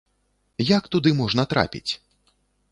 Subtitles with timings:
[0.77, 1.87] Як туды можна трапіць?